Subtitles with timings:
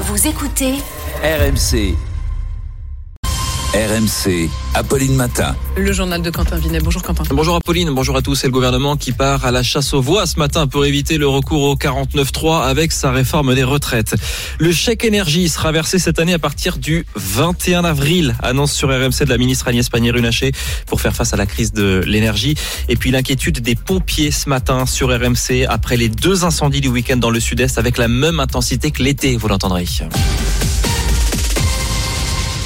[0.00, 0.74] Vous écoutez
[1.24, 2.07] RMC.
[3.74, 5.54] RMC, Apolline Matin.
[5.76, 6.80] Le journal de Quentin Vinet.
[6.80, 7.22] Bonjour Quentin.
[7.28, 8.34] Bonjour Apolline, bonjour à tous.
[8.34, 11.28] C'est le gouvernement qui part à la chasse aux voix ce matin pour éviter le
[11.28, 14.14] recours au 49.3 avec sa réforme des retraites.
[14.58, 19.24] Le chèque énergie sera versé cette année à partir du 21 avril, annonce sur RMC
[19.26, 20.52] de la ministre Agnès Pannier-Runacher
[20.86, 22.54] pour faire face à la crise de l'énergie.
[22.88, 27.18] Et puis l'inquiétude des pompiers ce matin sur RMC après les deux incendies du week-end
[27.18, 29.84] dans le sud-est avec la même intensité que l'été, vous l'entendrez.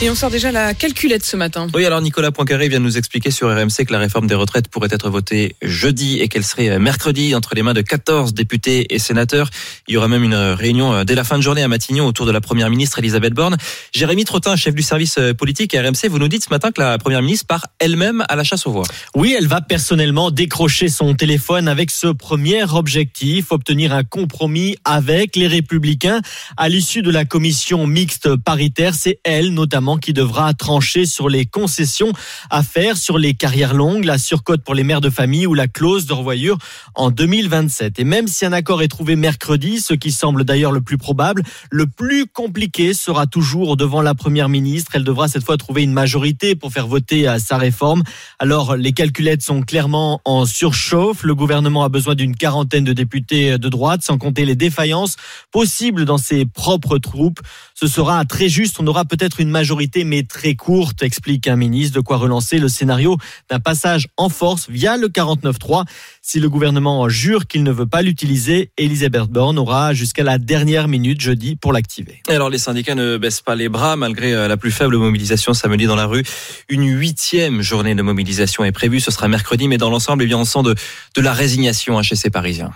[0.02, 1.68] Et on sort déjà la calculette ce matin.
[1.72, 4.66] Oui, alors Nicolas Poincaré vient de nous expliquer sur RMC que la réforme des retraites
[4.66, 8.98] pourrait être votée jeudi et qu'elle serait mercredi entre les mains de 14 députés et
[8.98, 9.48] sénateurs.
[9.86, 12.32] Il y aura même une réunion dès la fin de journée à Matignon autour de
[12.32, 13.56] la première ministre Elisabeth Borne.
[13.94, 16.98] Jérémy Trottin, chef du service politique à RMC, vous nous dites ce matin que la
[16.98, 18.86] première ministre part elle-même à la chasse aux voix.
[19.14, 25.36] Oui, elle va personnellement décrocher son téléphone avec ce premier objectif, obtenir un compromis avec
[25.36, 26.22] les républicains
[26.56, 28.94] à l'issue de la commission mixte paritaire.
[28.96, 32.12] C'est elle notamment qui devra trancher sur les concessions
[32.50, 35.68] à faire sur les carrières longues, la surcote pour les mères de famille ou la
[35.68, 36.58] clause de revoyure
[36.94, 37.98] en 2027.
[37.98, 41.42] Et même si un accord est trouvé mercredi, ce qui semble d'ailleurs le plus probable,
[41.70, 44.92] le plus compliqué sera toujours devant la première ministre.
[44.94, 48.02] Elle devra cette fois trouver une majorité pour faire voter à sa réforme.
[48.38, 51.22] Alors les calculettes sont clairement en surchauffe.
[51.22, 55.16] Le gouvernement a besoin d'une quarantaine de députés de droite, sans compter les défaillances
[55.50, 57.40] possibles dans ses propres troupes.
[57.74, 58.76] Ce sera très juste.
[58.78, 59.71] On aura peut-être une majorité
[60.04, 63.16] mais très courte, explique un ministre, de quoi relancer le scénario
[63.50, 65.84] d'un passage en force via le 49-3.
[66.20, 70.88] Si le gouvernement jure qu'il ne veut pas l'utiliser, Elisabeth Borne aura jusqu'à la dernière
[70.88, 72.22] minute jeudi pour l'activer.
[72.28, 75.86] Alors les syndicats ne baissent pas les bras malgré euh, la plus faible mobilisation samedi
[75.86, 76.24] dans la rue.
[76.68, 80.38] Une huitième journée de mobilisation est prévue, ce sera mercredi, mais dans l'ensemble, eh bien,
[80.38, 80.74] on sent de,
[81.16, 82.72] de la résignation hein, chez ces Parisiens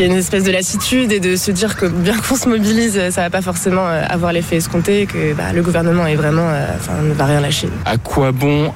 [0.00, 2.48] il y a une espèce de lassitude et de se dire que bien qu'on se
[2.48, 6.48] mobilise, ça va pas forcément euh, avoir l'effet escompté, que bah, le gouvernement est vraiment,
[6.48, 7.68] euh, enfin, ne va rien lâcher.
[7.84, 8.72] À quoi bon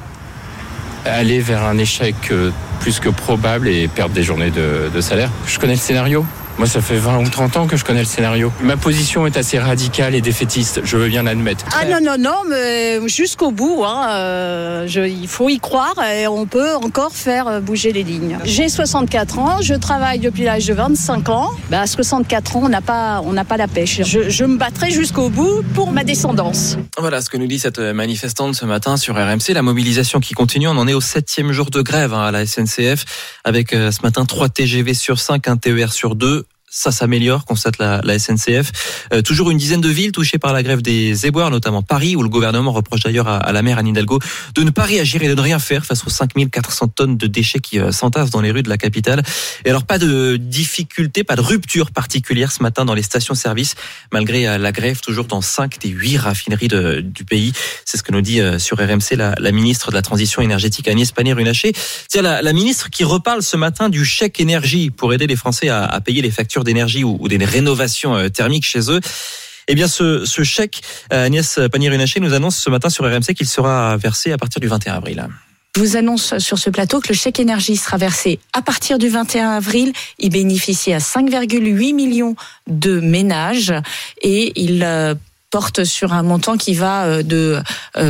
[1.07, 5.31] aller vers un échec euh, plus que probable et perdre des journées de salaire?
[5.47, 6.27] Je connais le scénario.
[6.59, 8.53] Moi, ça fait 20 ou 30 ans que je connais le scénario.
[8.63, 11.65] Ma position est assez radicale et défaitiste, je veux bien l'admettre.
[11.73, 16.27] Ah non, non, non, mais jusqu'au bout, hein, euh, je, il faut y croire et
[16.29, 18.39] on peut encore faire bouger les lignes.
[18.45, 21.51] J'ai 64 ans, je travaille depuis l'âge de 25 ans.
[21.71, 24.03] Bah, à 64 ans, on n'a pas, on n'a pas la pêche.
[24.03, 26.77] Je, je me battrai jusqu'au bout pour ma descendance.
[26.99, 29.53] Voilà ce que nous dit cette manifestante ce matin sur RMC.
[29.55, 32.47] La mobilisation qui continue, on en est au septième jour de grève hein, à la
[32.47, 33.05] SNCF
[33.45, 36.44] avec euh, ce matin 3 TGV sur 5, un TER sur 2
[36.75, 38.73] ça s'améliore, constate la, la SNCF.
[39.13, 42.23] Euh, toujours une dizaine de villes touchées par la grève des éboueurs, notamment Paris, où
[42.23, 44.19] le gouvernement reproche d'ailleurs à, à, la maire Anne Hidalgo
[44.57, 47.61] de ne pas réagir et de ne rien faire face aux 5400 tonnes de déchets
[47.61, 49.23] qui euh, s'entassent dans les rues de la capitale.
[49.65, 53.77] Et alors pas de difficulté, pas de rupture particulière ce matin dans les stations-service,
[54.13, 57.53] malgré euh, la grève toujours dans 5 des 8 raffineries de, du pays.
[57.85, 60.89] C'est ce que nous dit euh, sur RMC la, la, ministre de la Transition énergétique
[60.89, 61.73] Agnès Pannier-Runacher.
[62.09, 65.69] C'est la, la ministre qui reparle ce matin du chèque énergie pour aider les Français
[65.69, 69.01] à, à payer les factures d'énergie ou, des rénovations euh, thermiques chez eux.
[69.69, 70.83] Eh bien, ce, chèque,
[71.13, 74.67] euh, Agnès Pannier-Runacher nous annonce ce matin sur RMC qu'il sera versé à partir du
[74.67, 75.27] 21 avril.
[75.77, 79.09] Je vous annonce sur ce plateau que le chèque énergie sera versé à partir du
[79.09, 79.93] 21 avril.
[80.19, 82.37] Il bénéficie à 5,8 millions
[82.69, 83.73] de ménages
[84.23, 85.15] et il euh,
[85.51, 87.63] porte sur un montant qui va de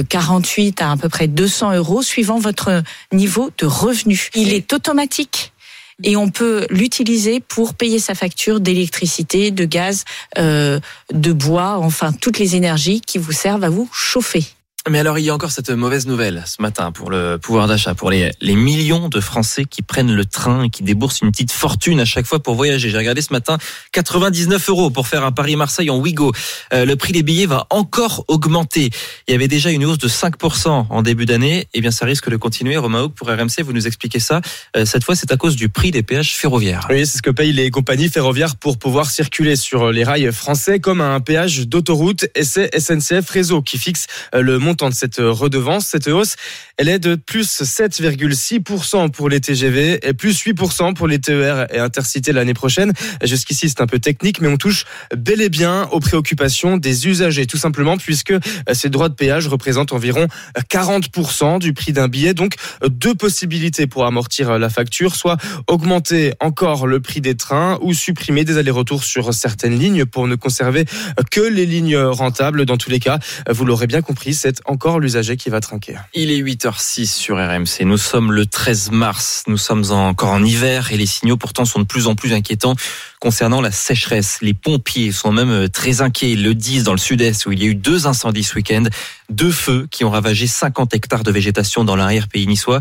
[0.09, 2.83] 48 à à peu près 200 euros suivant votre
[3.13, 4.31] niveau de revenu.
[4.35, 5.54] Il est automatique
[6.03, 10.05] et on peut l'utiliser pour payer sa facture d'électricité, de gaz,
[10.39, 10.81] euh,
[11.13, 14.45] de bois, enfin toutes les énergies qui vous servent à vous chauffer.
[14.91, 17.95] Mais alors, il y a encore cette mauvaise nouvelle ce matin pour le pouvoir d'achat,
[17.95, 21.53] pour les, les millions de Français qui prennent le train et qui déboursent une petite
[21.53, 22.91] fortune à chaque fois pour voyager.
[22.91, 23.57] J'ai regardé ce matin
[23.93, 26.33] 99 euros pour faire un Paris-Marseille en Ouigo.
[26.75, 28.91] Euh, le prix des billets va encore augmenter.
[29.27, 31.67] Il y avait déjà une hausse de 5% en début d'année.
[31.73, 32.77] Eh bien, ça risque de continuer.
[32.77, 34.43] Romain pour RMC, vous nous expliquez ça.
[34.77, 36.87] Euh, cette fois, c'est à cause du prix des péages ferroviaires.
[36.91, 40.79] Oui, c'est ce que payent les compagnies ferroviaires pour pouvoir circuler sur les rails français,
[40.79, 42.27] comme un péage d'autoroute.
[42.35, 45.87] Et c'est SNCF Réseau qui fixe le montant montant de cette redevance.
[45.87, 46.35] Cette hausse,
[46.79, 51.79] elle est de plus 7,6% pour les TGV et plus 8% pour les TER et
[51.79, 52.93] Intercité l'année prochaine.
[53.23, 54.85] Jusqu'ici, c'est un peu technique, mais on touche
[55.17, 58.35] bel et bien aux préoccupations des usagers, tout simplement, puisque
[58.73, 60.27] ces droits de péage représentent environ
[60.59, 62.35] 40% du prix d'un billet.
[62.35, 65.37] Donc, deux possibilités pour amortir la facture, soit
[65.69, 70.35] augmenter encore le prix des trains ou supprimer des allers-retours sur certaines lignes pour ne
[70.35, 70.85] conserver
[71.31, 72.67] que les lignes rentables.
[72.67, 75.97] Dans tous les cas, vous l'aurez bien compris, c'est encore l'usager qui va trinquer.
[76.15, 77.85] Il est 8h06 sur RMC.
[77.85, 79.43] Nous sommes le 13 mars.
[79.47, 82.75] Nous sommes encore en hiver et les signaux pourtant sont de plus en plus inquiétants
[83.21, 84.39] concernant la sécheresse.
[84.43, 86.33] Les pompiers sont même très inquiets.
[86.33, 88.85] Ils le disent dans le sud-est où il y a eu deux incendies ce week-end,
[89.31, 92.81] deux feux qui ont ravagé 50 hectares de végétation dans l'arrière-pays niçois.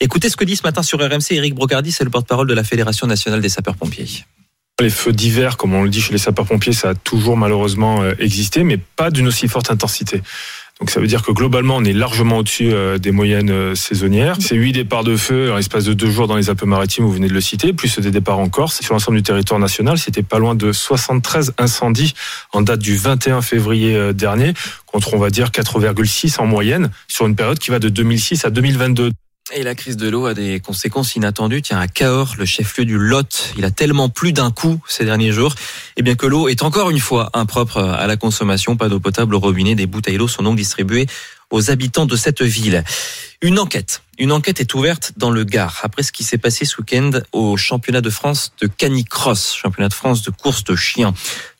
[0.00, 2.64] Écoutez ce que dit ce matin sur RMC Eric Brocardi, c'est le porte-parole de la
[2.64, 4.24] Fédération nationale des sapeurs-pompiers.
[4.80, 8.64] Les feux d'hiver, comme on le dit chez les sapeurs-pompiers, ça a toujours malheureusement existé,
[8.64, 10.20] mais pas d'une aussi forte intensité.
[10.80, 14.36] Donc ça veut dire que globalement, on est largement au-dessus des moyennes saisonnières.
[14.40, 17.28] C'est huit départs de feu en l'espace de deux jours dans les Alpes-Maritimes, vous venez
[17.28, 18.80] de le citer, plus des départs en Corse.
[18.80, 22.14] Sur l'ensemble du territoire national, c'était pas loin de 73 incendies
[22.52, 24.52] en date du 21 février dernier,
[24.86, 28.50] contre on va dire 4,6 en moyenne, sur une période qui va de 2006 à
[28.50, 29.12] 2022.
[29.52, 31.60] Et la crise de l'eau a des conséquences inattendues.
[31.60, 35.32] Tiens, à Cahors, le chef-lieu du Lot, il a tellement plu d'un coup ces derniers
[35.32, 35.54] jours,
[35.98, 38.76] et bien que l'eau est encore une fois impropre à la consommation.
[38.76, 39.74] Pas d'eau potable au robinet.
[39.74, 41.06] Des bouteilles d'eau sont donc distribuées
[41.50, 42.84] aux habitants de cette ville.
[43.42, 44.00] Une enquête.
[44.18, 47.58] Une enquête est ouverte dans le Gard après ce qui s'est passé ce week-end au
[47.58, 51.12] championnat de France de canicross, championnat de France de course de chiens.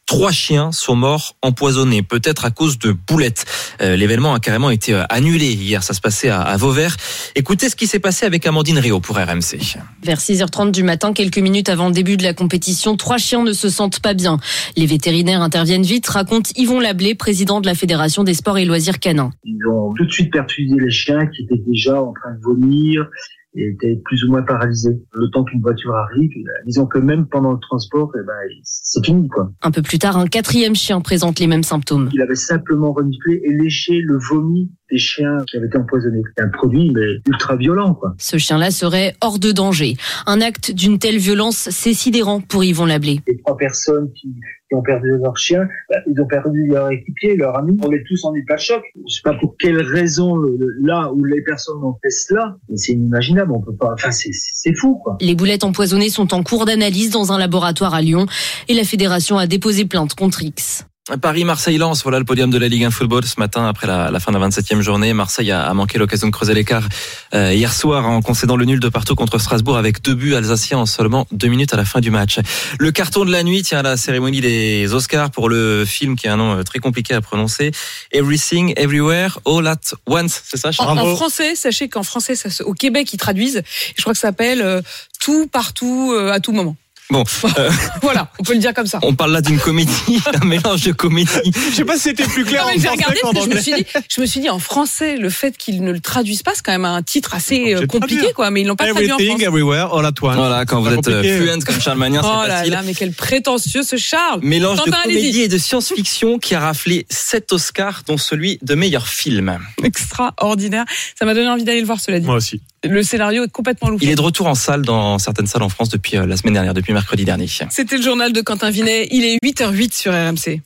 [0.07, 3.45] Trois chiens sont morts empoisonnés, peut-être à cause de boulettes.
[3.81, 6.97] Euh, L'événement a carrément été annulé hier, ça se passait à, à Vauvert.
[7.35, 9.59] Écoutez ce qui s'est passé avec Amandine Rio pour RMC.
[10.03, 13.53] Vers 6h30 du matin, quelques minutes avant le début de la compétition, trois chiens ne
[13.53, 14.39] se sentent pas bien.
[14.77, 18.99] Les vétérinaires interviennent vite, raconte Yvon Lablé, président de la Fédération des sports et loisirs
[18.99, 19.31] canins.
[19.45, 23.09] Ils ont tout de suite perfusé les chiens qui étaient déjà en train de vomir,
[23.55, 25.01] et était plus ou moins paralysé.
[25.13, 26.31] Le temps qu'une voiture arrive,
[26.67, 29.29] disons que même pendant le transport, eh ben, c'est fini.
[29.29, 29.53] Quoi.
[29.63, 32.11] Un peu plus tard, un quatrième chien présente les mêmes symptômes.
[32.13, 36.23] Il avait simplement reniflé et léché le vomi des chiens qui avaient été empoisonnés.
[36.39, 37.95] Un produit mais ultra violent.
[37.95, 38.15] Quoi.
[38.19, 39.97] Ce chien-là serait hors de danger.
[40.27, 43.21] Un acte d'une telle violence, c'est sidérant pour Yvon Lablé.
[43.27, 44.29] Les trois personnes qui,
[44.69, 47.79] qui ont perdu leur chien, bah, ils ont perdu leur équipier, leur ami.
[47.83, 48.83] On est tous en état de choc.
[49.09, 50.37] Je sais pas pour quelle raison
[50.83, 53.53] là où les personnes ont fait cela, mais c'est inimaginable.
[53.53, 53.93] On peut pas.
[53.95, 55.01] Enfin, c'est fou.
[55.03, 55.17] Quoi.
[55.21, 58.27] Les boulettes empoisonnées sont en cours d'analyse dans un laboratoire à Lyon
[58.69, 60.87] et la fédération a déposé plainte contre X.
[61.21, 64.33] Paris-Marseille-Lens, voilà le podium de la Ligue 1 Football ce matin après la, la fin
[64.33, 65.13] de la 27e journée.
[65.13, 66.89] Marseille a, a manqué l'occasion de creuser l'écart
[67.35, 70.79] euh, hier soir en concédant le nul de partout contre Strasbourg avec deux buts alsaciens
[70.79, 72.39] en seulement deux minutes à la fin du match.
[72.79, 76.27] Le carton de la nuit tient à la cérémonie des Oscars pour le film qui
[76.27, 77.73] a un nom très compliqué à prononcer.
[78.11, 82.73] Everything, Everywhere, All at Once, c'est ça en, en, français, sachez qu'en français, ça, au
[82.73, 83.63] Québec, ils traduisent.
[83.95, 84.81] Je crois que ça s'appelle euh,
[85.21, 86.77] Tout, partout, euh, à tout moment.
[87.11, 87.23] Bon,
[87.59, 87.71] euh,
[88.01, 88.99] voilà, on peut le dire comme ça.
[89.03, 89.93] On parle là d'une comédie,
[90.43, 91.53] un mélange de comédie.
[91.71, 92.65] Je sais pas si c'était plus clair.
[92.65, 94.59] Non, mais j'ai regardé parce que je me suis dit, je me suis dit en
[94.59, 97.87] français, le fait qu'ils ne le traduisent pas, c'est quand même un titre assez euh,
[97.87, 98.51] compliqué, quoi.
[98.51, 100.37] Mais ils l'ont pas traduit en Everything, everywhere, all at once.
[100.37, 102.73] Voilà, quand vous êtes fluent comme Charles Magnin, c'est oh là facile.
[102.73, 104.41] là, mais quel prétentieux ce Charles.
[104.43, 109.07] Mélange de comédie et de science-fiction qui a raflé sept Oscars, dont celui de meilleur
[109.07, 109.59] film.
[109.83, 110.85] Extraordinaire.
[111.19, 112.27] Ça m'a donné envie d'aller le voir, cela dit.
[112.27, 112.63] Moi aussi.
[112.85, 114.03] Le scénario est complètement loufoque.
[114.03, 116.55] Il est de retour en salle dans certaines salles en France depuis euh, la semaine
[116.55, 117.47] dernière, depuis mercredi dernier.
[117.71, 119.09] C'était le journal de Quentin Vinet.
[119.11, 120.61] Il est 8h08 sur RMC.